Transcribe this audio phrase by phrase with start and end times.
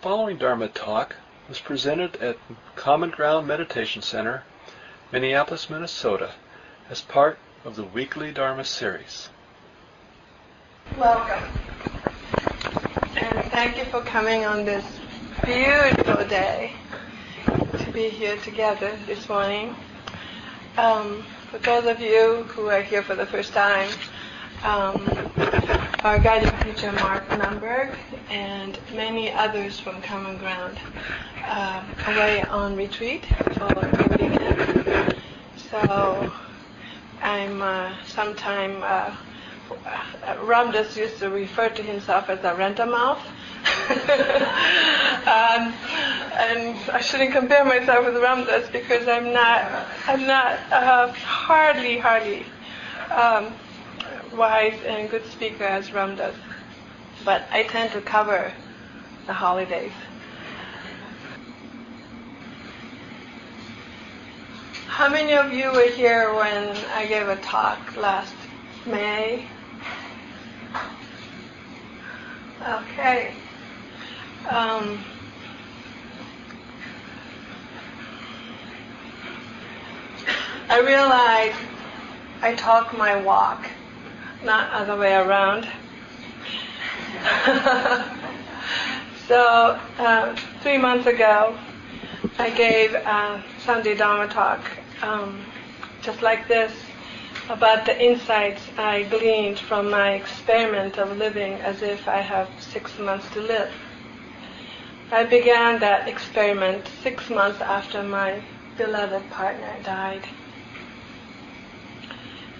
[0.00, 2.38] following Dharma talk was presented at
[2.74, 4.44] Common Ground Meditation Center,
[5.12, 6.30] Minneapolis, Minnesota,
[6.88, 9.28] as part of the weekly Dharma series.
[10.96, 11.44] Welcome.
[13.16, 14.84] And thank you for coming on this
[15.44, 16.72] beautiful day
[17.78, 19.76] to be here together this morning.
[20.78, 23.90] Um, for those of you who are here for the first time,
[24.64, 25.04] um,
[26.02, 27.94] our guiding teacher Mark Nunberg
[28.30, 30.78] and many others from Common Ground
[31.44, 35.14] uh, away on retreat for the weekend.
[35.70, 36.32] So
[37.20, 39.14] I'm uh, sometime uh,
[40.46, 43.18] Ramdas used to refer to himself as a rent-a-mouth.
[43.90, 45.74] um,
[46.32, 52.46] and I shouldn't compare myself with Ramdas because I'm not, I'm not uh, hardly, hardly
[53.10, 53.52] um,
[54.32, 56.34] wise and good speaker as Ramdas.
[57.24, 58.52] But I tend to cover
[59.26, 59.92] the holidays.
[64.86, 68.34] How many of you were here when I gave a talk last
[68.86, 69.46] May?
[72.62, 73.32] Okay.
[74.48, 74.98] Um,
[80.68, 81.56] I realized
[82.42, 83.70] I talk my walk
[84.44, 85.64] not other way around.
[89.28, 91.58] so uh, three months ago,
[92.38, 94.60] I gave a Sunday Dharma talk,
[95.02, 95.40] um,
[96.02, 96.72] just like this,
[97.48, 102.98] about the insights I gleaned from my experiment of living as if I have six
[102.98, 103.70] months to live.
[105.10, 108.42] I began that experiment six months after my
[108.76, 110.26] beloved partner died.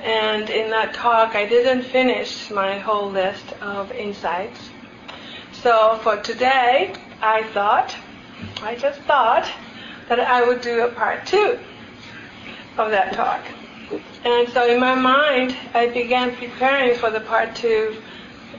[0.02, 4.70] And in that talk, I didn't finish my whole list of insights.
[5.52, 7.94] So for today, I thought,
[8.62, 9.50] I just thought,
[10.08, 11.58] that I would do a part two
[12.76, 13.42] of that talk.
[14.25, 17.96] And so in my mind, I began preparing for the part two,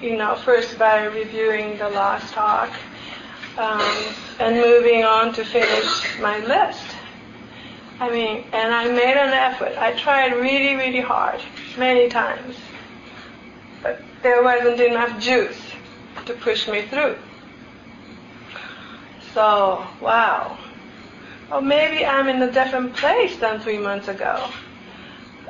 [0.01, 2.71] you know, first by reviewing the last talk,
[3.57, 6.90] um, and moving on to finish my list.
[8.01, 9.77] I mean, and I made an effort.
[9.77, 11.39] I tried really, really hard,
[11.77, 12.55] many times.
[13.83, 15.61] But there wasn't enough juice
[16.25, 17.15] to push me through.
[19.35, 20.57] So, wow.
[21.51, 24.49] Well, maybe I'm in a different place than three months ago.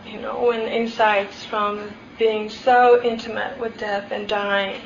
[0.05, 4.81] You know, when insights from being so intimate with death and dying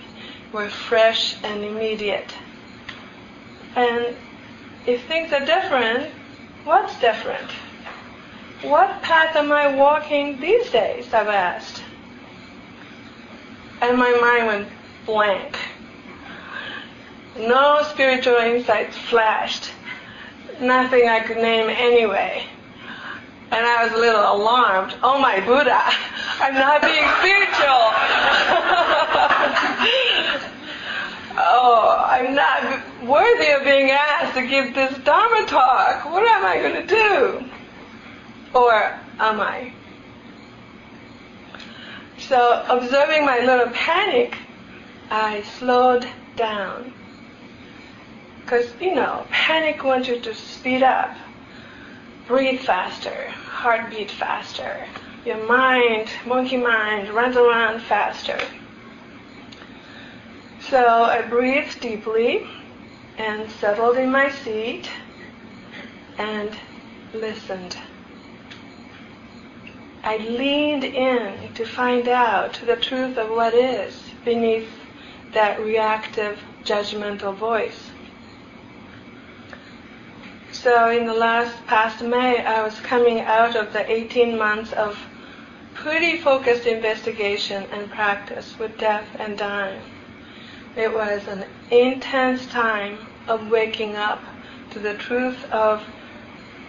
[0.53, 2.31] were fresh and immediate.
[3.75, 4.15] And
[4.85, 6.11] if things are different,
[6.65, 7.51] What's different?
[8.63, 11.13] What path am I walking these days?
[11.13, 11.83] I've asked.
[13.81, 14.67] And my mind went
[15.05, 15.59] blank.
[17.37, 19.69] No spiritual insights flashed.
[20.59, 22.47] Nothing I could name anyway.
[23.51, 24.95] And I was a little alarmed.
[25.03, 25.83] Oh my Buddha,
[26.39, 27.91] I'm not being spiritual.
[31.37, 36.05] oh, I'm not worthy of being asked to give this Dharma talk.
[36.05, 37.49] What am I going to do?
[38.53, 39.73] Or am I?
[42.17, 44.37] So, observing my little panic,
[45.11, 46.93] I slowed down.
[48.41, 51.15] Because, you know, panic wants you to speed up,
[52.27, 54.87] breathe faster, heartbeat faster.
[55.25, 58.39] Your mind, monkey mind, runs around faster.
[60.69, 62.47] So I breathed deeply
[63.19, 64.89] and settled in my seat
[66.17, 66.57] and
[67.13, 67.77] listened.
[70.03, 74.69] I leaned in to find out the truth of what is beneath
[75.33, 77.91] that reactive, judgmental voice.
[80.51, 84.97] So in the last past May, I was coming out of the 18 months of
[85.75, 89.81] pretty focused investigation and practice with death and dying.
[90.77, 92.97] It was an intense time
[93.29, 94.21] of waking up
[94.71, 95.81] to the truth of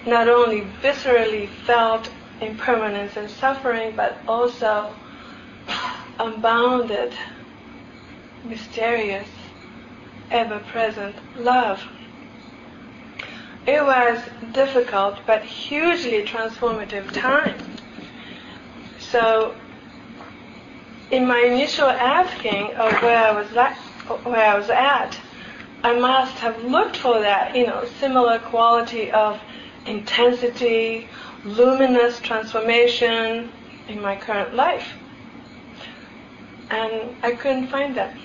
[0.06, 2.08] not only viscerally felt
[2.40, 4.94] impermanence and suffering, but also
[6.20, 7.14] unbounded,
[8.44, 9.28] mysterious,
[10.30, 11.82] ever-present love.
[13.66, 14.22] It was
[14.52, 17.56] difficult but hugely transformative time.
[19.00, 19.56] So,
[21.10, 23.76] in my initial asking of where I was at,
[24.24, 25.18] where I was at,
[25.82, 29.40] I must have looked for that, you know, similar quality of
[29.86, 31.08] intensity,
[31.44, 33.52] luminous transformation
[33.88, 34.88] in my current life.
[36.70, 38.16] And I couldn't find that.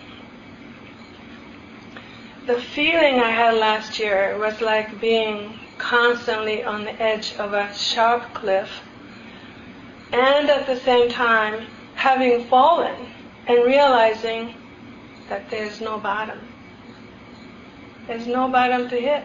[2.48, 7.74] the feeling I had last year was like being constantly on the edge of a
[7.74, 8.82] sharp cliff
[10.12, 13.08] and at the same time having fallen
[13.48, 14.56] and realizing
[15.32, 16.40] that there's no bottom.
[18.06, 19.24] There's no bottom to hit.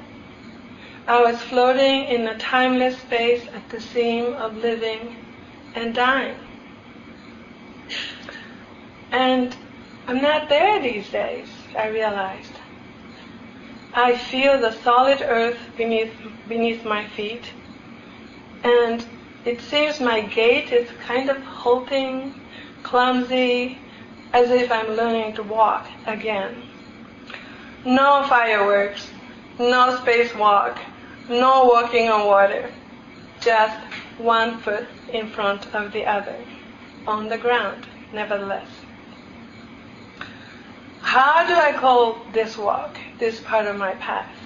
[1.08, 5.17] I was floating in a timeless space at the seam of living
[5.75, 6.38] and dying.
[9.11, 9.56] And
[10.06, 12.53] I'm not there these days, I realized.
[13.93, 16.12] I feel the solid earth beneath,
[16.49, 17.50] beneath my feet,
[18.62, 19.05] and
[19.44, 22.32] it seems my gait is kind of halting,
[22.85, 23.81] clumsy,
[24.37, 26.62] as if I'm learning to walk again.
[27.87, 29.09] No fireworks,
[29.59, 30.79] no spacewalk,
[31.31, 32.71] no walking on water,
[33.41, 33.79] just
[34.19, 36.37] one foot in front of the other,
[37.06, 38.69] on the ground, nevertheless.
[41.00, 44.37] How do I call this walk, this part of my path?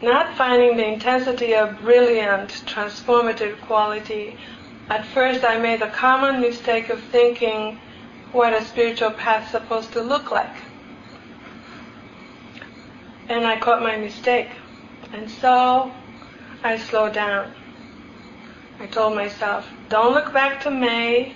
[0.00, 4.36] Not finding the intensity of brilliant, transformative quality,
[4.88, 7.78] at first I made the common mistake of thinking
[8.32, 10.56] what a spiritual path is supposed to look like.
[13.28, 14.50] And I caught my mistake.
[15.12, 15.92] And so
[16.62, 17.52] I slowed down.
[18.80, 21.34] I told myself, don't look back to May.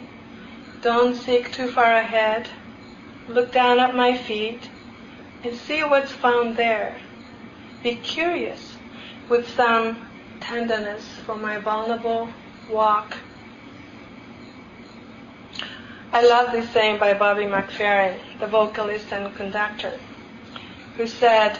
[0.83, 2.49] Don't seek too far ahead
[3.29, 4.71] look down at my feet
[5.45, 6.97] and see what's found there.
[7.83, 8.77] Be curious
[9.29, 10.09] with some
[10.41, 12.29] tenderness for my vulnerable
[12.71, 13.17] walk.
[16.19, 20.01] I love this saying by Bobby McFerrin, the vocalist and conductor,
[20.97, 21.57] who said,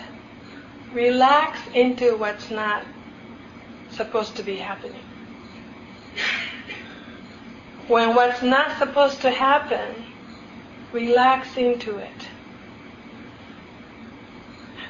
[0.93, 2.85] relax into what's not
[3.93, 5.05] supposed to be happening.
[7.87, 9.95] When what's not supposed to happen
[10.91, 12.29] Relax into it.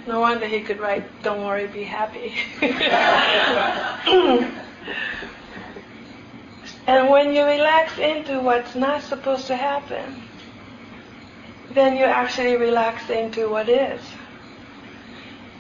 [0.07, 2.33] No wonder he could write, Don't worry, be happy.
[6.89, 10.23] and when you relax into what's not supposed to happen,
[11.73, 14.01] then you actually relax into what is.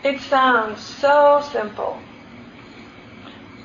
[0.02, 2.00] It sounds so simple,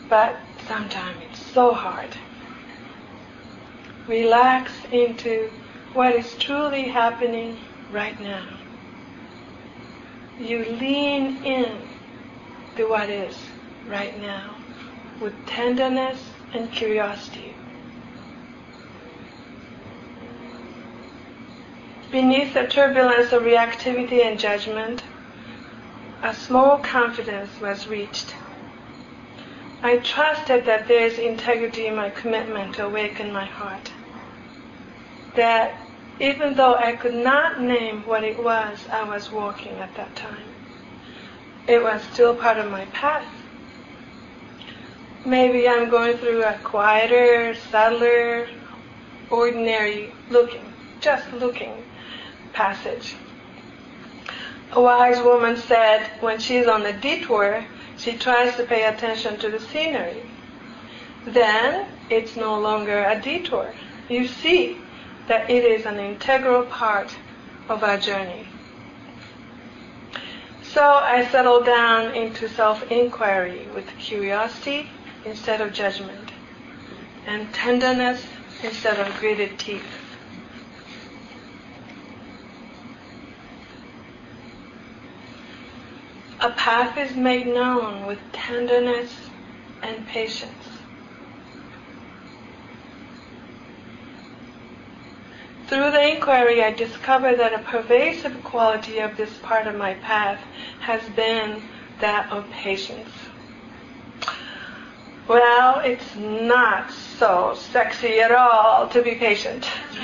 [0.09, 0.35] but
[0.67, 2.09] sometimes it's so hard.
[4.09, 5.49] Relax into
[5.93, 7.57] what is truly happening
[7.93, 8.45] right now.
[10.37, 11.77] You lean in
[12.75, 13.37] to what is
[13.87, 14.57] right now
[15.21, 17.53] with tenderness and curiosity.
[22.11, 25.03] Beneath the turbulence of reactivity and judgment,
[26.21, 28.35] a small confidence was reached.
[29.81, 33.91] I trusted that there is integrity in my commitment to awaken my heart.
[35.35, 35.75] That
[36.19, 40.45] even though I could not name what it was I was walking at that time.
[41.67, 43.25] It was still part of my path.
[45.25, 48.49] Maybe I'm going through a quieter, subtler,
[49.29, 51.81] ordinary looking, just looking
[52.51, 53.15] passage.
[54.73, 57.63] A wise woman said when she's on a detour,
[57.95, 60.23] she tries to pay attention to the scenery.
[61.25, 63.73] Then it's no longer a detour.
[64.09, 64.77] You see
[65.29, 67.15] that it is an integral part
[67.69, 68.45] of our journey.
[70.63, 74.89] So I settled down into self-inquiry with curiosity
[75.25, 76.31] instead of judgment,
[77.25, 78.25] and tenderness
[78.63, 79.85] instead of gritted teeth.
[86.41, 89.29] A path is made known with tenderness
[89.81, 90.73] and patience.
[95.67, 100.39] Through the inquiry, I discovered that a pervasive quality of this part of my path
[100.81, 101.63] has been
[101.99, 103.09] that of patience.
[105.27, 109.65] Well, it's not so sexy at all to be patient.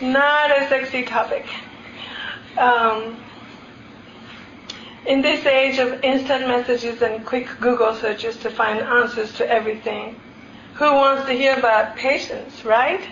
[0.00, 1.46] not a sexy topic.
[2.56, 3.18] Um,
[5.06, 10.18] in this age of instant messages and quick Google searches to find answers to everything,
[10.74, 13.02] who wants to hear about patience, right?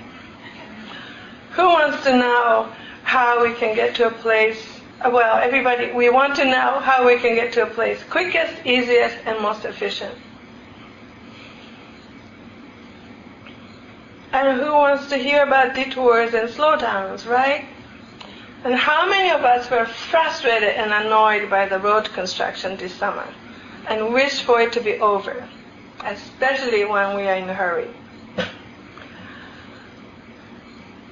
[1.53, 4.80] Who wants to know how we can get to a place?
[5.03, 9.17] Well, everybody, we want to know how we can get to a place quickest, easiest,
[9.25, 10.15] and most efficient.
[14.33, 17.65] And who wants to hear about detours and slowdowns, right?
[18.63, 23.27] And how many of us were frustrated and annoyed by the road construction this summer
[23.89, 25.49] and wish for it to be over,
[26.05, 27.89] especially when we are in a hurry?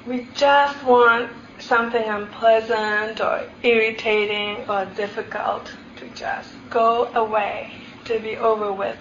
[0.07, 1.31] We just want
[1.69, 7.71] something unpleasant or irritating or difficult to just go away,
[8.07, 8.97] to be over with.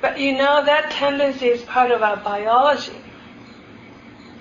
[0.00, 3.00] But you know that tendency is part of our biology.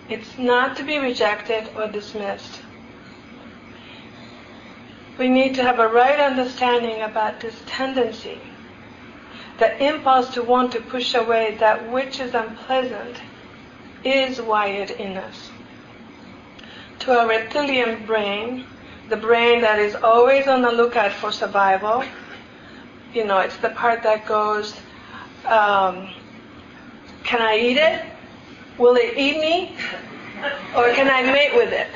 [0.10, 2.62] It's not to be rejected or dismissed.
[5.20, 8.40] We need to have a right understanding about this tendency,
[9.60, 13.18] the impulse to want to push away that which is unpleasant
[14.04, 15.51] is wired in us.
[17.02, 18.66] To our reptilian brain,
[19.10, 22.04] the brain that is always on the lookout for survival,
[23.12, 24.76] you know, it's the part that goes,
[25.48, 26.14] um,
[27.24, 28.06] can I eat it?
[28.78, 29.76] Will it eat me?
[30.76, 31.88] Or can I mate with it?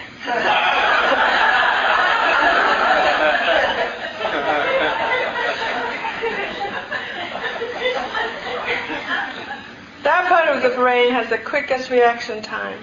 [10.03, 12.79] that part of the brain has the quickest reaction time.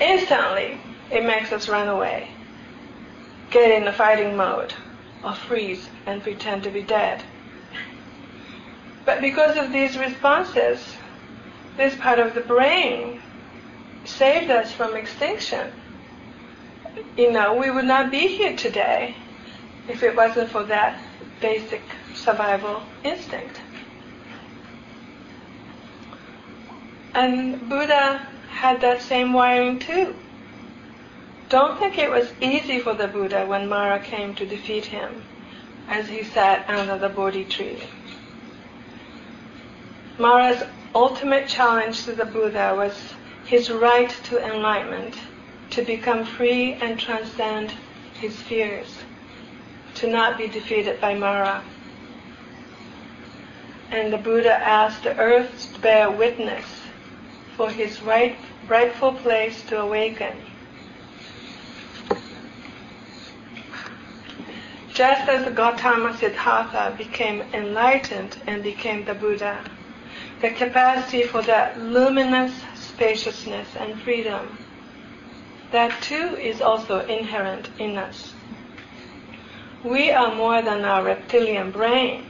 [0.00, 0.78] Instantly,
[1.10, 2.28] it makes us run away,
[3.50, 4.74] get in a fighting mode,
[5.24, 7.22] or freeze and pretend to be dead.
[9.04, 10.84] But because of these responses,
[11.76, 13.22] this part of the brain
[14.04, 15.72] saved us from extinction.
[17.16, 19.14] You know, we would not be here today
[19.88, 21.00] if it wasn't for that
[21.40, 21.82] basic
[22.14, 23.60] survival instinct.
[27.14, 30.14] And Buddha had that same wiring too.
[31.48, 35.22] Don't think it was easy for the Buddha when Mara came to defeat him
[35.88, 37.78] as he sat under the Bodhi tree.
[40.18, 40.62] Mara's
[40.94, 43.14] ultimate challenge to the Buddha was
[43.46, 45.16] his right to enlightenment,
[45.70, 47.72] to become free and transcend
[48.20, 48.98] his fears,
[49.94, 51.64] to not be defeated by Mara.
[53.90, 56.66] And the Buddha asked the earth to bear witness
[57.56, 58.36] for his right,
[58.68, 60.36] rightful place to awaken.
[64.98, 69.62] Just as Gautama Siddhartha became enlightened and became the Buddha,
[70.40, 74.58] the capacity for that luminous spaciousness and freedom.
[75.70, 78.34] That too is also inherent in us.
[79.84, 82.26] We are more than our reptilian brain.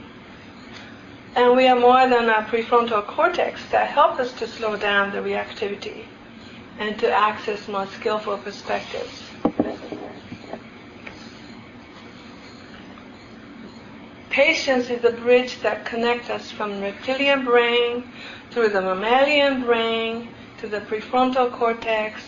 [1.35, 5.27] And we are more than our prefrontal cortex that help us to slow down the
[5.27, 6.05] reactivity
[6.77, 9.28] and to access more skillful perspectives.
[14.39, 18.09] Patience is the bridge that connects us from reptilian brain
[18.51, 20.29] through the mammalian brain
[20.59, 22.21] to the prefrontal cortex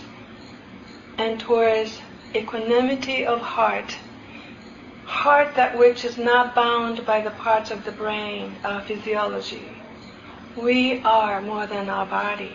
[1.18, 2.02] and towards
[2.36, 3.96] equanimity of heart.
[5.06, 9.72] Heart that which is not bound by the parts of the brain, our physiology.
[10.58, 12.52] We are more than our body.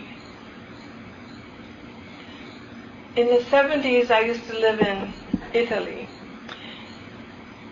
[3.15, 5.11] In the 70s, I used to live in
[5.51, 6.07] Italy.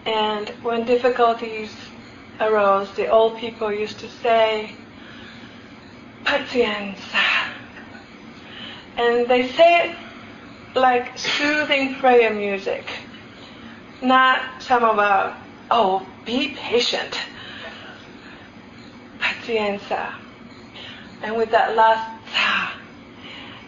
[0.05, 1.75] And when difficulties
[2.39, 4.75] arose, the old people used to say,
[6.23, 7.53] pazienza.
[8.97, 9.95] And they say it
[10.75, 12.85] like soothing prayer music,
[14.01, 15.35] not some of our,
[15.71, 17.19] oh, be patient.
[19.19, 20.13] Pazienza.
[21.23, 22.73] And with that last sa,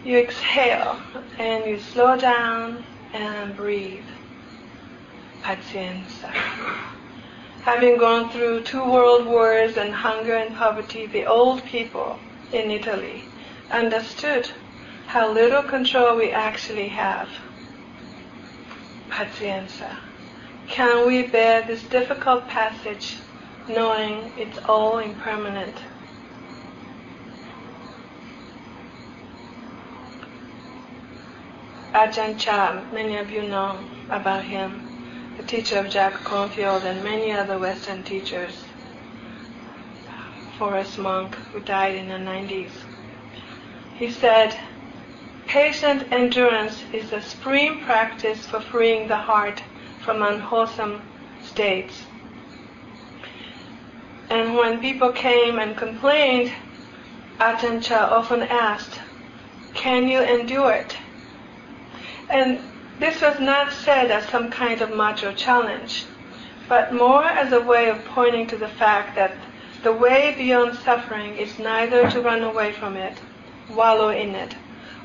[0.04, 1.00] you exhale
[1.38, 4.04] and you slow down and breathe
[5.42, 6.30] pazienza.
[7.62, 12.18] Having gone through two world wars and hunger and poverty, the old people
[12.52, 13.24] in Italy
[13.70, 14.50] understood
[15.06, 17.28] how little control we actually have.
[19.10, 19.96] Pazienza.
[20.68, 23.16] Can we bear this difficult passage
[23.68, 25.76] knowing it's all impermanent?
[31.94, 33.78] Ajahn Chah, many of you know
[34.10, 34.87] about him
[35.38, 38.64] the teacher of Jack Kornfield and many other Western teachers,
[40.58, 42.72] Forest monk who died in the 90s.
[43.96, 44.58] He said,
[45.46, 49.62] patient endurance is the supreme practice for freeing the heart
[50.04, 51.00] from unwholesome
[51.44, 52.02] states.
[54.30, 56.52] And when people came and complained,
[57.38, 59.00] Ajahn Chah often asked,
[59.74, 60.96] can you endure it?
[62.28, 62.58] And
[62.98, 66.04] this was not said as some kind of macho challenge,
[66.68, 69.32] but more as a way of pointing to the fact that
[69.84, 73.16] the way beyond suffering is neither to run away from it,
[73.70, 74.56] wallow in it,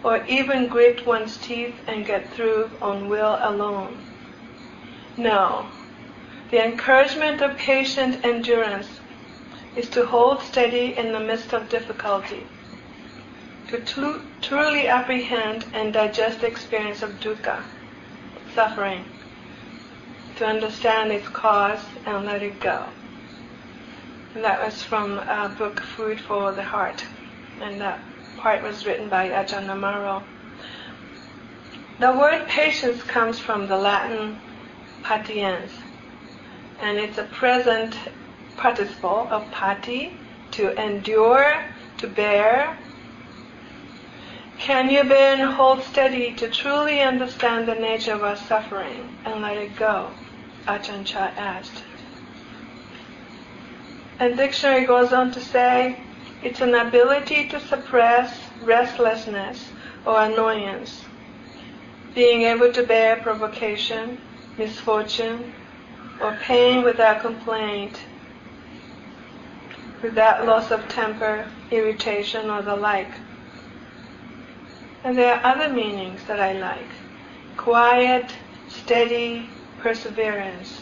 [0.03, 3.97] or even grit one's teeth and get through on will alone.
[5.15, 5.67] No.
[6.49, 8.99] The encouragement of patient endurance
[9.75, 12.45] is to hold steady in the midst of difficulty,
[13.67, 17.63] to tru- truly apprehend and digest the experience of dukkha,
[18.53, 19.05] suffering,
[20.37, 22.85] to understand its cause and let it go.
[24.35, 27.05] And that was from a book, Food for the Heart.
[27.61, 27.99] And that
[28.37, 30.23] part was written by Ajahn Amaro.
[31.99, 34.39] The word patience comes from the Latin
[35.03, 35.69] patiens,
[36.81, 37.95] and it's a present
[38.57, 40.17] participle of pati,
[40.51, 41.63] to endure,
[41.99, 42.77] to bear.
[44.63, 49.41] Can you bear and hold steady to truly understand the nature of our suffering and
[49.41, 50.09] let it go?
[50.65, 51.83] Ajahn Chah asked.
[54.19, 55.99] And dictionary goes on to say,
[56.41, 59.65] it's an ability to suppress restlessness
[60.05, 61.03] or annoyance,
[62.15, 64.17] being able to bear provocation,
[64.57, 65.51] misfortune,
[66.21, 67.99] or pain without complaint,
[70.01, 73.11] without loss of temper, irritation, or the like.
[75.03, 76.87] And there are other meanings that I like.
[77.57, 78.31] Quiet,
[78.69, 80.79] steady, perseverance,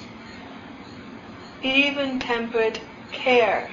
[1.64, 2.80] even-tempered
[3.12, 3.70] care,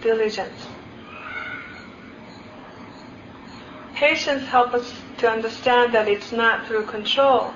[0.00, 0.66] diligence.
[3.94, 7.52] Patience helps us to understand that it's not through control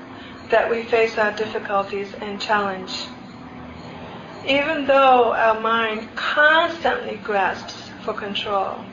[0.50, 3.06] that we face our difficulties and challenge.
[4.46, 8.84] Even though our mind constantly grasps for control,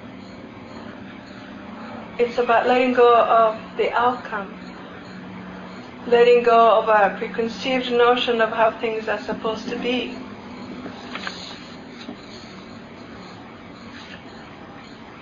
[2.18, 4.54] it's about letting go of the outcome,
[6.08, 10.16] letting go of our preconceived notion of how things are supposed to be.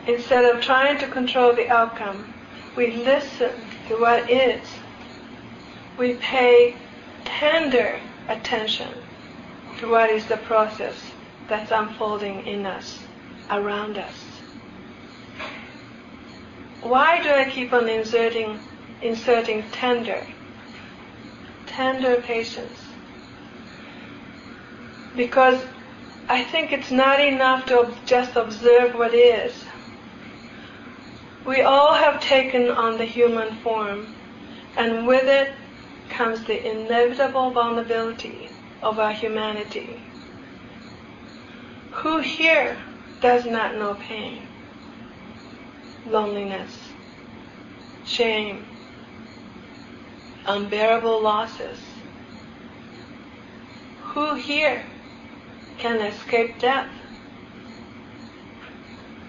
[0.07, 2.33] Instead of trying to control the outcome,
[2.75, 3.51] we listen
[3.87, 4.67] to what is.
[5.97, 6.75] We pay
[7.25, 8.89] tender attention
[9.79, 10.95] to what is the process
[11.47, 12.99] that's unfolding in us,
[13.51, 14.28] around us.
[16.81, 18.59] Why do I keep on inserting,
[19.01, 20.25] inserting tender?
[21.67, 22.79] Tender patience.
[25.15, 25.61] Because
[26.29, 29.53] I think it's not enough to just observe what is.
[31.45, 34.13] We all have taken on the human form,
[34.77, 35.53] and with it
[36.09, 38.49] comes the inevitable vulnerability
[38.81, 39.99] of our humanity.
[41.91, 42.77] Who here
[43.21, 44.48] does not know pain,
[46.07, 46.71] loneliness,
[48.05, 48.65] shame,
[50.45, 51.79] unbearable losses?
[54.01, 54.83] Who here
[55.77, 56.89] can escape death?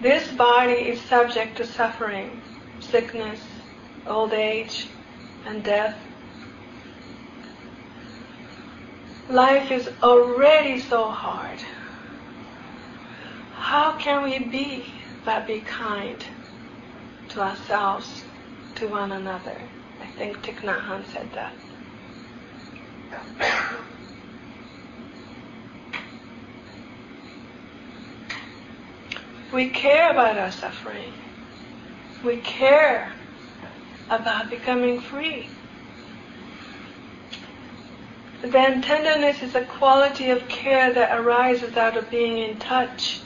[0.01, 2.41] This body is subject to suffering,
[2.79, 3.39] sickness,
[4.07, 4.87] old age,
[5.45, 5.95] and death.
[9.29, 11.59] Life is already so hard.
[13.53, 14.85] How can we be
[15.23, 16.25] but be kind
[17.31, 18.23] to ourselves,
[18.75, 19.57] to one another?
[20.01, 21.53] I think Thich Nhat Hanh said that.
[29.53, 31.13] We care about our suffering.
[32.23, 33.11] We care
[34.09, 35.47] about becoming free.
[38.43, 43.21] Then tenderness is a quality of care that arises out of being in touch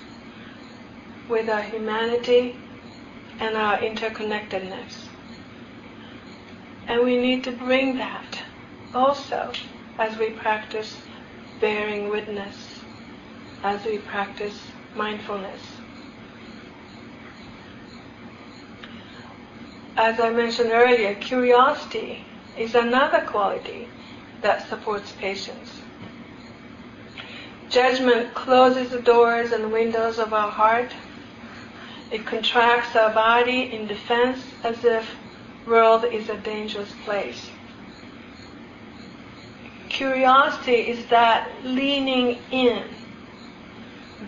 [1.30, 2.56] with our humanity
[3.40, 5.08] and our interconnectedness.
[6.88, 8.40] And we need to bring that
[8.94, 9.52] also
[9.98, 10.98] as we practice
[11.60, 12.82] bearing witness,
[13.64, 14.60] as we practice
[14.96, 15.62] mindfulness.
[19.98, 22.26] As I mentioned earlier, curiosity
[22.60, 23.88] is another quality
[24.42, 25.82] that supports patience.
[27.70, 30.92] Judgment closes the doors and windows of our heart.
[32.12, 35.10] It contracts our body in defense as if
[35.66, 37.50] world is a dangerous place.
[39.90, 42.84] Curiosity is that leaning in,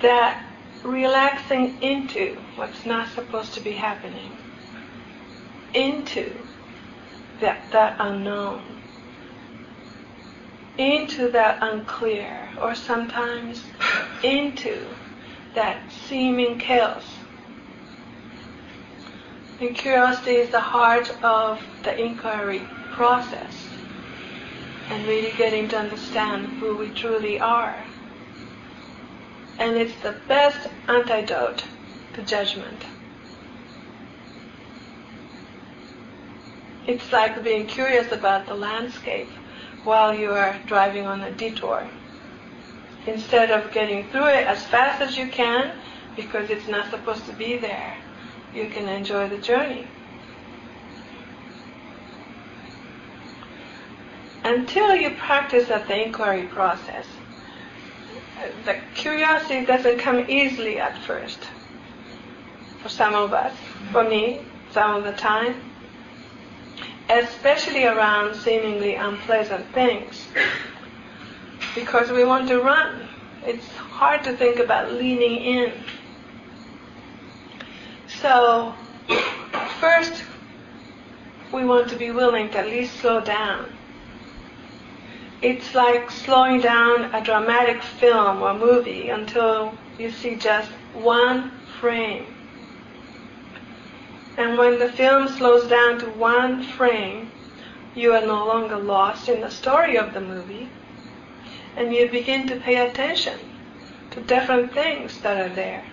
[0.01, 0.43] that
[0.83, 4.31] relaxing into what's not supposed to be happening
[5.73, 6.33] into
[7.41, 8.61] that, that unknown,
[10.77, 13.63] into that unclear, or sometimes
[14.23, 14.87] into
[15.53, 17.16] that seeming chaos.
[19.59, 23.67] And curiosity is the heart of the inquiry process
[24.89, 27.75] and really getting to understand who we truly are.
[29.57, 31.63] And it's the best antidote
[32.13, 32.85] to judgment.
[36.85, 39.27] It's like being curious about the landscape
[39.83, 41.87] while you are driving on a detour.
[43.07, 45.71] Instead of getting through it as fast as you can,
[46.15, 47.95] because it's not supposed to be there,
[48.57, 49.87] you can enjoy the journey.
[54.43, 57.05] Until you practice at the inquiry process,
[58.65, 61.39] the curiosity doesn't come easily at first.
[62.81, 63.53] For some of us,
[63.91, 64.41] for me,
[64.71, 65.55] some of the time,
[67.09, 70.27] especially around seemingly unpleasant things,
[71.75, 73.07] because we want to run.
[73.45, 75.73] It's hard to think about leaning in.
[78.21, 78.73] So,
[79.79, 80.23] first,
[81.53, 83.71] we want to be willing to at least slow down.
[85.43, 92.25] It's like slowing down a dramatic film or movie until you see just one frame.
[94.35, 97.29] And when the film slows down to one frame,
[97.95, 100.69] you are no longer lost in the story of the movie,
[101.75, 103.39] and you begin to pay attention
[104.11, 105.83] to different things that are there.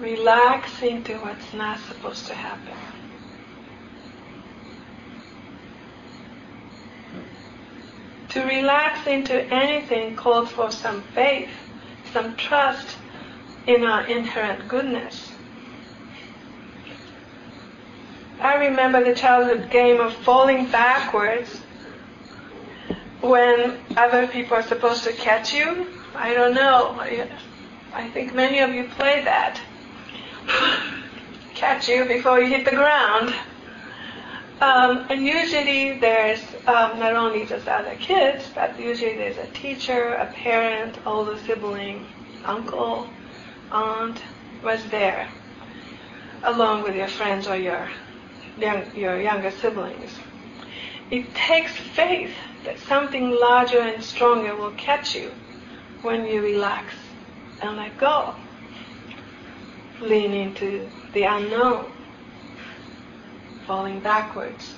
[0.00, 2.76] Relax into what's not supposed to happen.
[8.30, 11.50] To relax into anything calls for some faith,
[12.12, 12.96] some trust
[13.66, 15.32] in our inherent goodness.
[18.40, 21.60] I remember the childhood game of falling backwards
[23.20, 25.88] when other people are supposed to catch you.
[26.14, 26.96] I don't know.
[27.92, 29.60] I think many of you play that.
[31.54, 33.34] Catch you before you hit the ground.
[34.60, 40.14] Um, and usually there's um, not only just other kids, but usually there's a teacher,
[40.14, 42.06] a parent, older sibling,
[42.44, 43.08] uncle,
[43.70, 44.20] aunt
[44.64, 45.28] was there,
[46.42, 47.88] along with your friends or your
[48.58, 50.10] young, your younger siblings.
[51.10, 52.34] It takes faith
[52.64, 55.30] that something larger and stronger will catch you
[56.02, 56.94] when you relax
[57.62, 58.34] and let go.
[60.00, 61.90] Lean into the unknown,
[63.66, 64.74] falling backwards.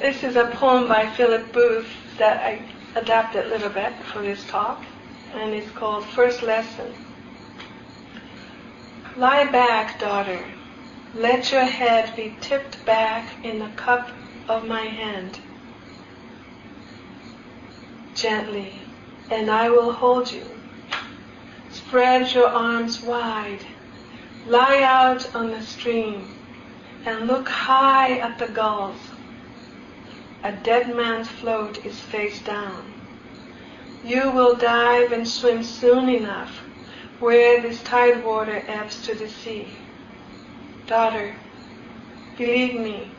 [0.00, 1.86] This is a poem by Philip Booth
[2.18, 2.62] that I
[2.96, 4.82] adapted a little bit for this talk,
[5.34, 6.92] and it's called First Lesson.
[9.16, 10.44] Lie back, daughter.
[11.14, 14.10] Let your head be tipped back in the cup
[14.48, 15.38] of my hand.
[18.14, 18.72] Gently,
[19.30, 20.59] and I will hold you.
[21.90, 23.66] Spread your arms wide.
[24.46, 26.38] Lie out on the stream
[27.04, 29.00] and look high at the gulls.
[30.44, 32.92] A dead man's float is face down.
[34.04, 36.60] You will dive and swim soon enough
[37.18, 39.66] where this tide water ebbs to the sea.
[40.86, 41.34] Daughter,
[42.38, 43.10] believe me,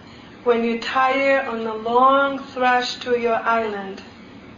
[0.45, 4.01] when you tire on the long thrush to your island,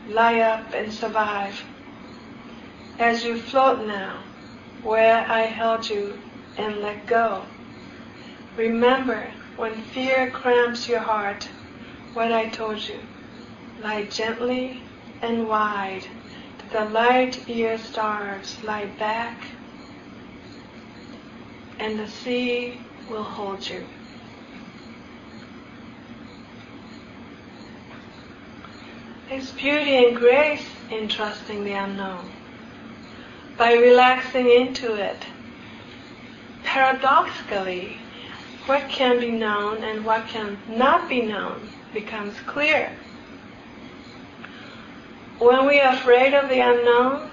[0.07, 1.63] lie up and survive.
[2.99, 4.19] As you float now,
[4.83, 6.19] where I held you
[6.57, 7.43] and let go.
[8.55, 11.49] Remember when fear cramps your heart,
[12.13, 12.99] what I told you.
[13.81, 14.83] Lie gently
[15.21, 16.05] and wide.
[16.71, 19.37] The light year stars lie back,
[21.79, 22.79] and the sea
[23.09, 23.83] will hold you.
[29.29, 32.29] There's beauty and grace in trusting the unknown.
[33.57, 35.25] By relaxing into it,
[36.63, 37.97] paradoxically,
[38.65, 42.91] what can be known and what can not be known becomes clear.
[45.37, 47.29] When we are afraid of the unknown,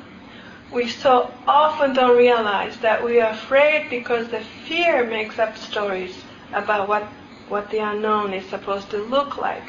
[0.73, 6.17] we so often don't realize that we are afraid because the fear makes up stories
[6.53, 7.05] about what,
[7.49, 9.65] what the unknown is supposed to look like.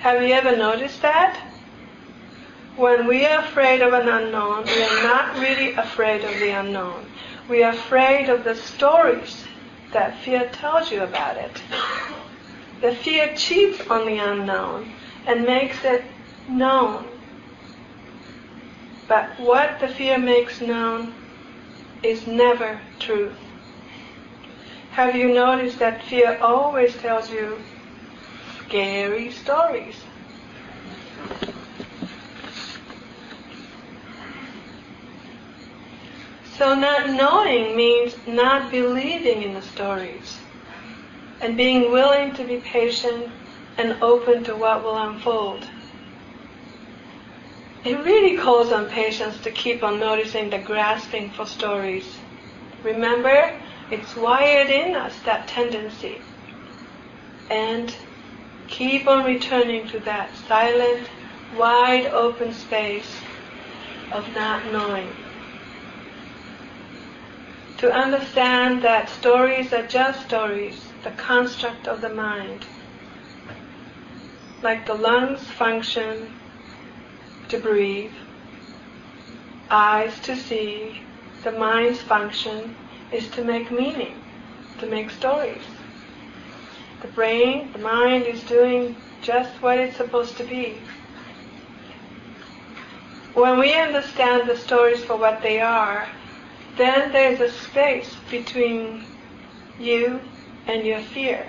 [0.00, 1.49] Have you ever noticed that?
[2.80, 7.04] When we are afraid of an unknown, we are not really afraid of the unknown.
[7.46, 9.44] We are afraid of the stories
[9.92, 11.62] that fear tells you about it.
[12.80, 14.90] The fear cheats on the unknown
[15.26, 16.02] and makes it
[16.48, 17.04] known.
[19.06, 21.12] But what the fear makes known
[22.02, 23.36] is never truth.
[24.92, 27.58] Have you noticed that fear always tells you
[28.64, 29.96] scary stories?
[36.60, 40.36] So not knowing means not believing in the stories
[41.40, 43.30] and being willing to be patient
[43.78, 45.64] and open to what will unfold.
[47.82, 52.04] It really calls on patience to keep on noticing the grasping for stories.
[52.84, 53.58] Remember,
[53.90, 56.18] it's wired in us, that tendency.
[57.48, 57.96] And
[58.68, 61.08] keep on returning to that silent,
[61.56, 63.16] wide open space
[64.12, 65.08] of not knowing.
[67.80, 72.66] To understand that stories are just stories, the construct of the mind.
[74.62, 76.30] Like the lungs function
[77.48, 78.12] to breathe,
[79.70, 81.00] eyes to see,
[81.42, 82.76] the mind's function
[83.12, 84.14] is to make meaning,
[84.80, 85.62] to make stories.
[87.00, 90.76] The brain, the mind is doing just what it's supposed to be.
[93.32, 96.06] When we understand the stories for what they are,
[96.80, 99.04] then there's a space between
[99.78, 100.20] you
[100.66, 101.46] and your fear.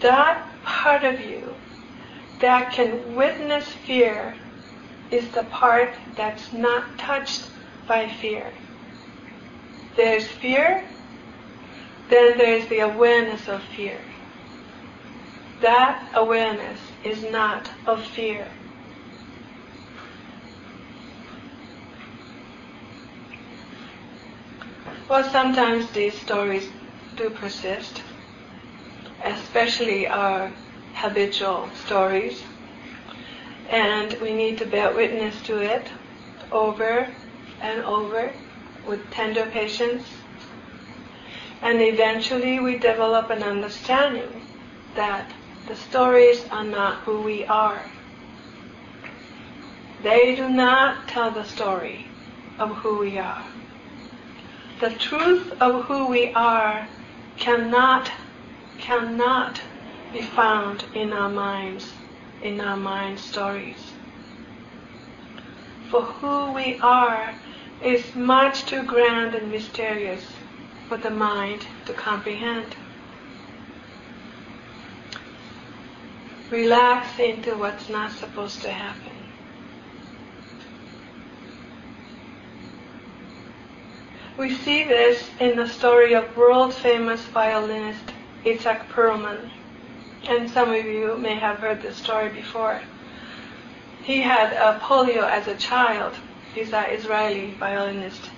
[0.00, 1.54] That part of you
[2.40, 4.34] that can witness fear
[5.10, 7.50] is the part that's not touched
[7.86, 8.52] by fear.
[9.96, 10.84] There's fear,
[12.10, 14.00] then there's the awareness of fear.
[15.60, 18.46] That awareness is not of fear.
[25.08, 26.68] Well, sometimes these stories
[27.16, 28.02] do persist,
[29.24, 30.52] especially our
[30.92, 32.42] habitual stories,
[33.70, 35.88] and we need to bear witness to it
[36.52, 37.08] over
[37.62, 38.34] and over
[38.86, 40.04] with tender patience.
[41.62, 44.42] And eventually we develop an understanding
[44.94, 45.32] that
[45.68, 47.80] the stories are not who we are.
[50.02, 52.08] They do not tell the story
[52.58, 53.42] of who we are.
[54.80, 56.86] The truth of who we are
[57.36, 58.12] cannot,
[58.78, 59.60] cannot
[60.12, 61.92] be found in our minds,
[62.42, 63.92] in our mind stories.
[65.90, 67.34] For who we are
[67.82, 70.24] is much too grand and mysterious
[70.88, 72.76] for the mind to comprehend.
[76.52, 79.17] Relax into what's not supposed to happen.
[84.38, 88.12] We see this in the story of world famous violinist
[88.44, 89.50] Itzhak Perlman.
[90.28, 92.80] And some of you may have heard this story before.
[94.02, 96.14] He had polio as a child
[96.54, 98.30] He's an Israeli violinist.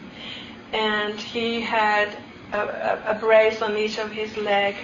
[0.72, 2.16] And he had
[2.52, 4.76] a, a, a brace on each of his leg,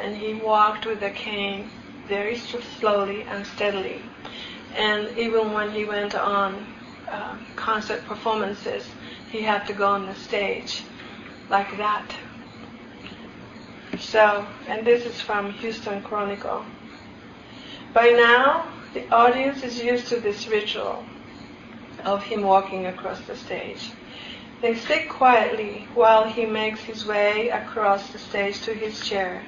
[0.00, 1.70] and he walked with a cane
[2.06, 4.00] very slowly and steadily.
[4.76, 6.66] And even when he went on
[7.10, 8.86] uh, concert performances,
[9.30, 10.82] he had to go on the stage
[11.50, 12.14] like that.
[13.98, 16.64] So, and this is from Houston Chronicle.
[17.92, 21.04] By now, the audience is used to this ritual
[22.04, 23.90] of him walking across the stage.
[24.60, 29.44] They sit quietly while he makes his way across the stage to his chair.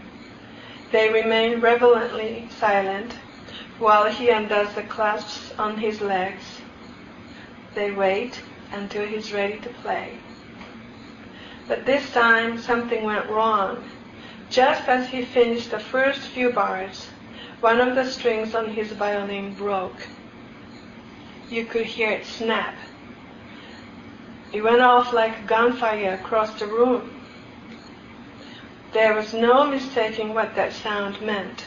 [0.93, 3.12] They remain reverently silent
[3.79, 6.45] while he undoes the clasps on his legs.
[7.75, 8.40] They wait
[8.72, 10.18] until he's ready to play.
[11.68, 13.85] But this time something went wrong.
[14.48, 17.06] Just as he finished the first few bars,
[17.61, 20.09] one of the strings on his violin broke
[21.50, 22.74] you could hear it snap.
[24.52, 27.11] It went off like gunfire across the room.
[28.92, 31.64] There was no mistaking what that sound meant.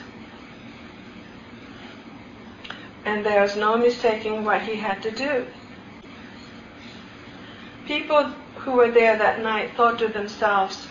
[3.05, 5.45] And there was no mistaking what he had to do.
[7.85, 8.23] People
[8.55, 10.87] who were there that night thought to themselves,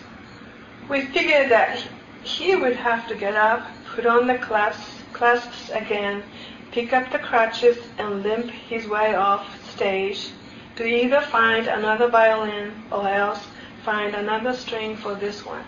[0.89, 1.87] we figured that
[2.21, 6.23] he would have to get up, put on the clasps, clasps again,
[6.71, 10.29] pick up the crutches and limp his way off stage
[10.75, 13.45] to either find another violin or else
[13.83, 15.63] find another string for this one.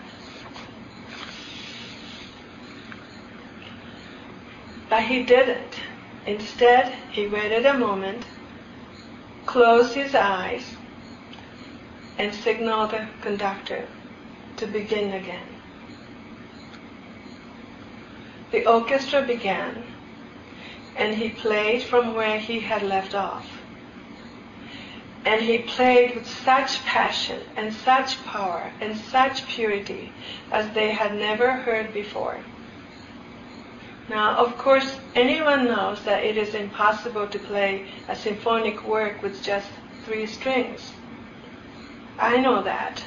[4.88, 5.80] But he didn't.
[6.26, 8.24] Instead, he waited a moment,
[9.44, 10.75] closed his eyes,
[12.18, 13.86] and signal the conductor
[14.56, 15.46] to begin again.
[18.52, 19.84] The orchestra began
[20.96, 23.46] and he played from where he had left off.
[25.24, 30.12] And he played with such passion and such power and such purity
[30.52, 32.38] as they had never heard before.
[34.08, 39.42] Now, of course, anyone knows that it is impossible to play a symphonic work with
[39.42, 39.68] just
[40.04, 40.92] three strings.
[42.18, 43.04] I know that,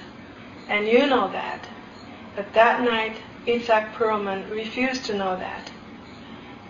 [0.68, 1.68] and you know that.
[2.36, 3.18] But that night,
[3.48, 5.72] Itzhak Perlman refused to know that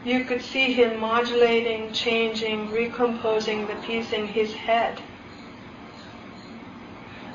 [0.05, 5.01] you could see him modulating, changing, recomposing the piece in his head.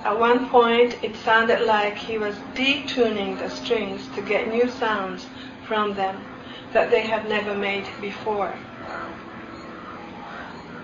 [0.02, 5.26] At one point, it sounded like he was detuning the strings to get new sounds
[5.66, 6.16] from them
[6.72, 8.54] that they had never made before.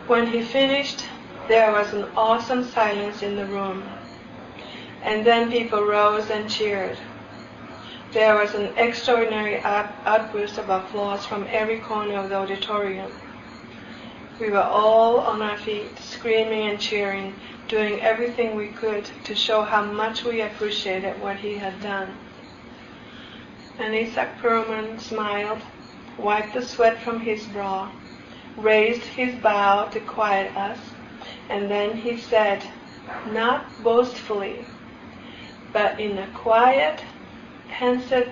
[0.07, 1.05] When he finished
[1.49, 3.83] There was an awesome silence in the room.
[5.03, 6.99] And then people rose and cheered.
[8.13, 13.11] There was an extraordinary outburst of applause from every corner of the auditorium.
[14.41, 17.35] We were all on our feet, screaming and cheering,
[17.69, 22.15] doing everything we could to show how much we appreciated what he had done.
[23.79, 25.61] And Isaac Perlman smiled,
[26.19, 27.93] wiped the sweat from his brow,
[28.57, 30.79] raised his bow to quiet us,
[31.49, 32.63] and then he said,
[33.33, 34.65] not boastfully,
[35.73, 37.03] but in a quiet,
[37.69, 38.29] pensive,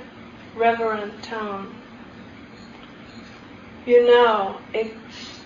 [0.55, 1.74] reverent tone.
[3.87, 5.38] You know, it's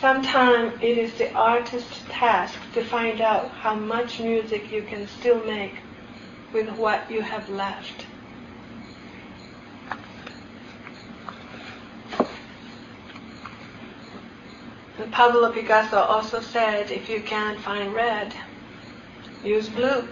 [0.00, 5.42] sometimes it is the artist's task to find out how much music you can still
[5.44, 5.74] make
[6.52, 8.06] with what you have left.
[14.98, 18.34] And Pablo Picasso also said, if you can't find red,
[19.42, 20.06] use blue.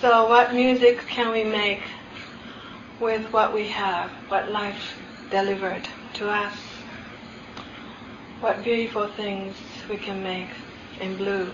[0.00, 1.82] So what music can we make
[3.00, 4.98] with what we have, what life
[5.30, 6.54] delivered to us?
[8.40, 9.56] What beautiful things
[9.88, 10.48] we can make
[11.00, 11.50] in blue.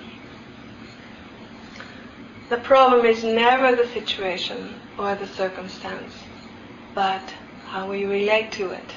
[2.51, 6.13] The problem is never the situation or the circumstance,
[6.95, 7.23] but
[7.67, 8.95] how we relate to it.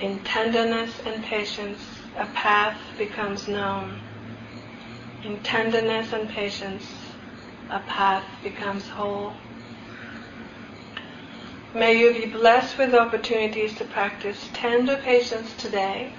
[0.00, 1.80] In tenderness and patience,
[2.18, 3.98] a path becomes known.
[5.24, 6.84] In tenderness and patience,
[7.70, 9.32] a path becomes whole.
[11.74, 16.12] May you be blessed with opportunities to practice tender patience today.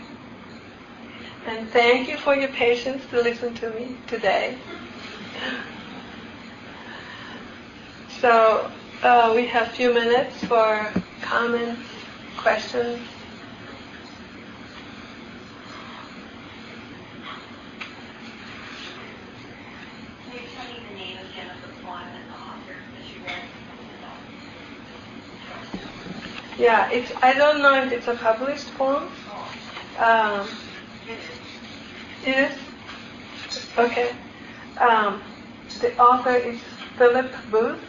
[1.46, 4.58] And thank you for your patience to listen to me today.
[8.20, 8.72] So
[9.04, 11.88] uh, we have a few minutes for comments,
[12.38, 13.00] questions.
[26.58, 27.12] Yeah, it's.
[27.22, 29.10] I don't know if it's a published poem.
[30.00, 30.48] Um,
[32.26, 32.58] it is.
[33.78, 34.12] Okay.
[34.80, 35.22] Um,
[35.82, 36.60] the author is
[36.98, 37.80] Philip Booth,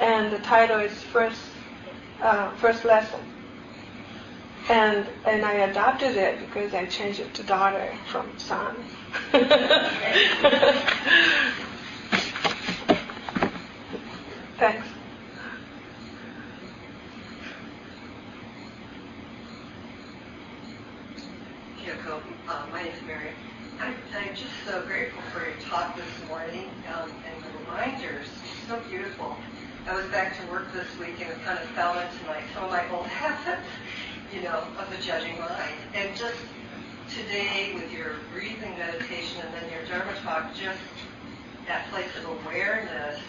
[0.00, 1.40] and the title is First
[2.22, 3.20] uh, First Lesson.
[4.68, 8.74] And and I adopted it because I changed it to daughter from son.
[14.58, 14.86] Thanks.
[22.46, 23.30] Uh, my name is Mary.
[23.80, 28.26] I'm, I'm, just so grateful for your talk this morning um, and the reminders.
[28.66, 29.36] So beautiful.
[29.86, 32.64] I was back to work this week and it kind of fell into my some
[32.64, 33.68] of my old habits,
[34.34, 35.74] you know, of the judging mind.
[35.94, 36.38] And just
[37.14, 40.80] today with your breathing meditation and then your Dharma talk, just
[41.66, 43.20] that place of awareness,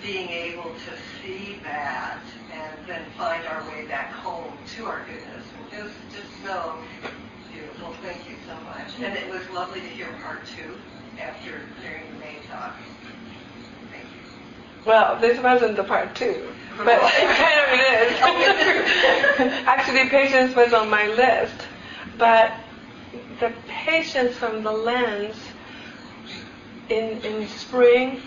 [0.00, 2.20] being able to see that
[2.52, 5.44] and then find our way back home to our goodness.
[5.72, 6.78] Just, just so
[7.52, 7.92] beautiful.
[8.00, 8.87] Thank you so much.
[9.00, 10.74] And it was lovely to hear part two
[11.20, 11.50] after
[11.82, 12.74] hearing the main talk.
[13.92, 14.08] Thank you.
[14.84, 17.68] Well, this wasn't the part two, but it kind of
[19.40, 19.52] is.
[19.66, 21.54] Actually, patience was on my list,
[22.18, 22.52] but
[23.38, 25.36] the patience from the lens
[26.88, 28.20] in in spring,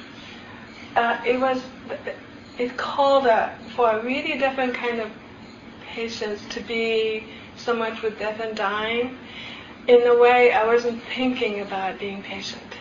[0.95, 1.61] uh, it was
[2.57, 3.27] it called
[3.75, 5.11] for a really different kind of
[5.93, 7.25] patience to be
[7.57, 9.17] so much with death and dying,
[9.87, 12.75] in a way I wasn't thinking about being patient.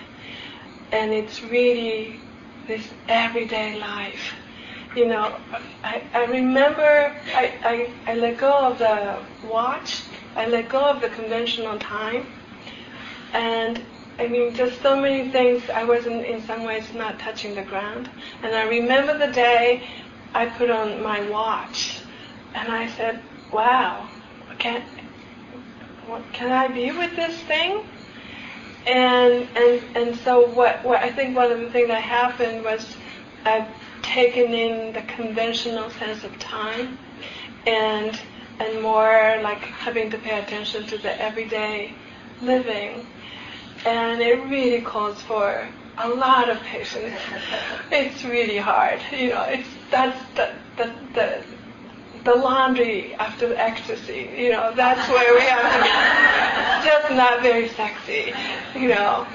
[0.93, 2.21] And it's really
[2.67, 4.33] this everyday life.
[4.97, 5.37] You know,
[5.85, 10.03] I, I remember I, I, I let go of the watch,
[10.35, 12.27] I let go of the conventional time,
[13.33, 13.81] and
[14.19, 18.11] I mean, just so many things, I wasn't in some ways not touching the ground.
[18.43, 19.89] And I remember the day
[20.35, 22.03] I put on my watch,
[22.55, 23.23] and I said,
[23.53, 24.09] wow,
[24.59, 24.83] can
[26.11, 27.85] what, can I be with this thing?
[28.87, 32.97] And and and so what what I think one of the things that happened was
[33.45, 33.69] I've
[34.03, 36.99] taken in the conventional sense of time
[37.67, 38.19] and
[38.59, 41.93] and more like having to pay attention to the everyday
[42.43, 43.07] living.
[43.87, 47.19] And it really calls for a lot of patience.
[47.91, 49.01] it's really hard.
[49.13, 51.45] You know, it's that's the the, the
[52.25, 56.89] the laundry after ecstasy, you know, that's where we have to be.
[56.89, 58.33] Just not very sexy,
[58.75, 59.27] you know.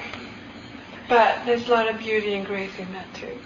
[1.08, 3.38] But there's a lot of beauty and grace in that too.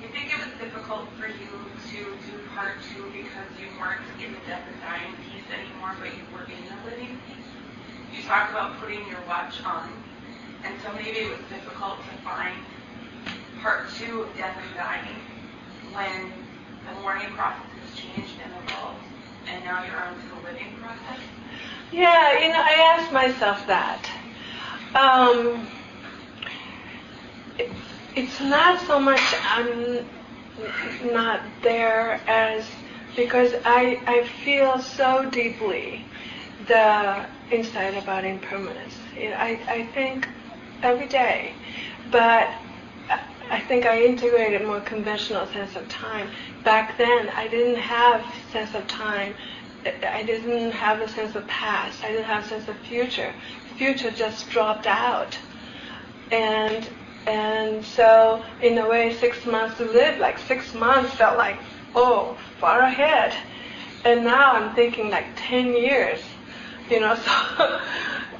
[0.00, 1.48] You think it was difficult for you
[1.90, 6.08] to do part two because you weren't in the death and dying piece anymore, but
[6.08, 8.16] you were in the living piece.
[8.16, 9.90] You talked about putting your watch on,
[10.64, 12.56] and so maybe it was difficult to find
[13.60, 15.16] part two of death and dying
[15.92, 16.32] when
[16.88, 19.02] the mourning process has changed and evolved,
[19.46, 21.20] and now you're on to the living process.
[21.92, 24.10] Yeah, you know, I asked myself that.
[24.94, 25.66] Um,
[27.58, 27.70] it,
[28.14, 30.06] it's not so much I'm
[31.12, 32.66] not there as
[33.16, 36.04] because I, I feel so deeply
[36.66, 38.94] the insight about impermanence.
[39.16, 40.28] I, I think
[40.82, 41.52] every day,
[42.10, 42.48] but
[43.50, 46.28] I think I integrated more conventional sense of time.
[46.68, 49.34] Back then, I didn't have sense of time.
[49.86, 52.04] I didn't have a sense of past.
[52.04, 53.32] I didn't have a sense of future.
[53.78, 55.38] Future just dropped out,
[56.30, 56.86] and
[57.26, 61.56] and so in a way, six months to live, like six months felt like
[61.94, 63.34] oh far ahead,
[64.04, 66.20] and now I'm thinking like ten years,
[66.90, 67.16] you know.
[67.56, 67.80] So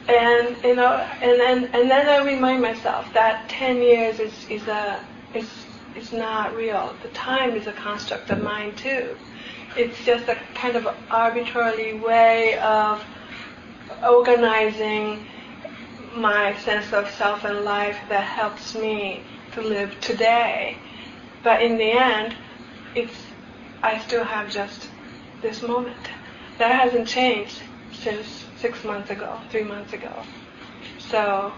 [0.07, 4.68] and you know, and then and then I remind myself that ten years is is
[4.68, 5.03] a
[5.33, 5.49] is
[5.99, 6.94] is not real.
[7.03, 9.16] The time is a construct of mind too.
[9.76, 13.05] It's just a kind of arbitrary way of
[14.09, 15.26] organizing
[16.14, 19.22] my sense of self and life that helps me
[19.53, 20.76] to live today.
[21.42, 22.36] But in the end,
[22.94, 23.14] it's
[23.82, 24.88] I still have just
[25.42, 26.09] this moment.
[26.59, 27.61] That hasn't changed
[27.92, 30.12] since six months ago, three months ago.
[30.99, 31.53] So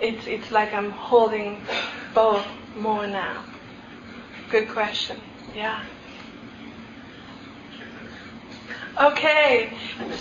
[0.00, 1.60] it's it's like I'm holding
[2.14, 3.44] both more now.
[4.52, 5.16] Good question.
[5.56, 5.82] Yeah.
[9.00, 9.72] Okay,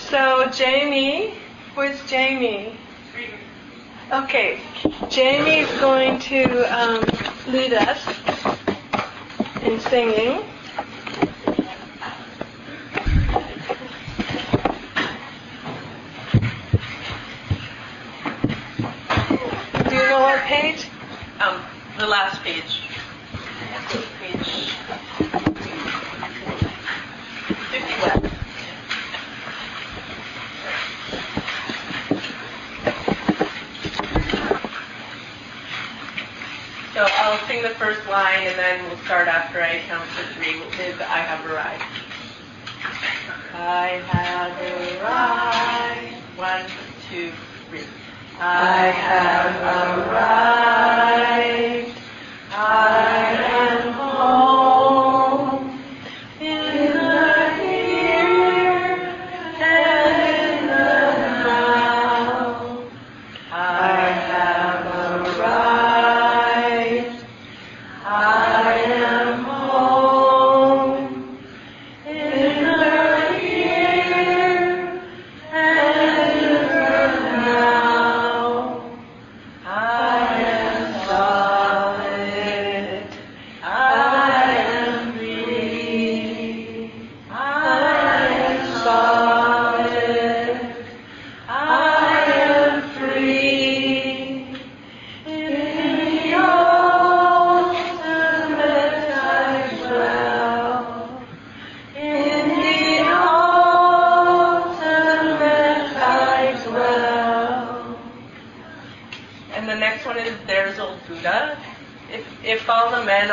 [0.08, 1.34] so Jamie,
[1.76, 2.78] where's Jamie?
[4.10, 4.62] Okay,
[5.10, 7.04] Jamie is going to um,
[7.52, 8.08] lead us
[9.64, 10.44] in singing.
[19.90, 20.88] Do you know what page?
[21.42, 21.62] Um,
[21.98, 22.91] the last page.
[23.92, 24.39] Page
[27.72, 28.39] 51.
[36.94, 40.60] So I'll sing the first line and then we'll start after I count to three
[40.60, 41.84] with I have arrived.
[43.54, 46.38] I have arrived.
[46.38, 46.74] One,
[47.10, 47.34] two,
[47.70, 47.88] three.
[48.39, 49.62] I have
[51.92, 52.01] arrived.
[52.64, 54.70] I am home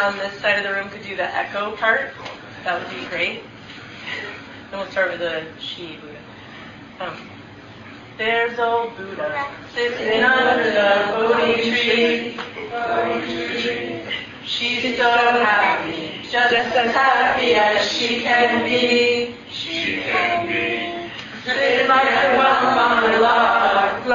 [0.08, 2.12] on this side of the room could do the echo part,
[2.64, 3.42] that would be great.
[4.70, 6.18] Then we'll start with the she Buddha.
[7.00, 7.30] Um,
[8.18, 12.36] there's old Buddha sitting under the Bodhi tree.
[12.70, 14.02] Bodhi tree.
[14.44, 19.34] She's so happy, just as happy as she can be.
[19.50, 21.10] She can be.
[21.44, 24.06] Sitting like a bump on a log,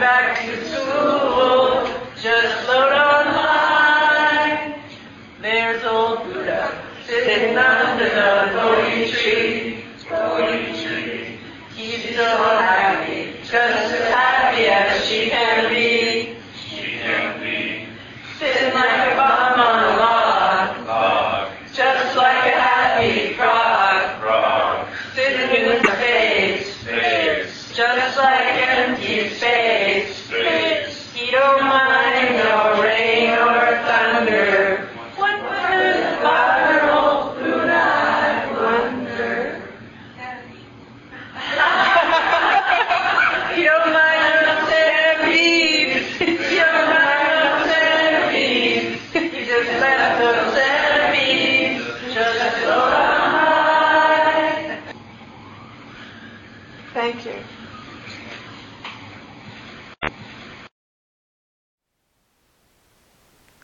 [0.00, 1.86] back to school.
[2.22, 4.80] Just float on high.
[5.42, 9.84] There's old Buddha sitting under the Bodhi tree.
[10.08, 11.38] Bodhi tree.
[11.76, 12.24] He's so